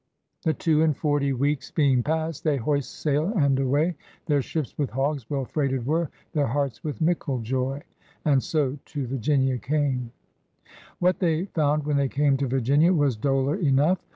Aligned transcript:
The 0.45 0.55
two 0.55 0.81
and 0.81 0.97
forty 0.97 1.31
weekes 1.31 1.69
being 1.69 2.01
past 2.01 2.43
They 2.43 2.57
hoyst 2.57 2.89
sayle 2.91 3.31
and 3.37 3.59
away; 3.59 3.93
Their 4.25 4.39
shippes 4.41 4.75
with 4.75 4.89
hogges 4.89 5.29
well 5.29 5.45
freighted 5.45 5.85
were. 5.85 6.09
Their 6.33 6.47
harts 6.47 6.83
with 6.83 7.01
mickle 7.01 7.37
joy. 7.41 7.83
And 8.25 8.41
so 8.41 8.79
to 8.83 9.05
Virginia 9.05 9.59
came... 9.59 10.11
What 10.97 11.19
they 11.19 11.45
found 11.53 11.85
when 11.85 11.97
they 11.97 12.09
came 12.09 12.35
to 12.37 12.47
Virginia 12.47 12.91
was 12.91 13.15
dolor 13.15 13.57
enough. 13.57 13.99